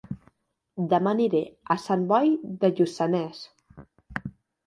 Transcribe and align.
Dema 0.93 1.11
aniré 1.17 1.41
a 1.75 1.75
Sant 1.83 2.07
Boi 2.13 2.31
de 2.63 2.71
Lluçanès 2.79 3.43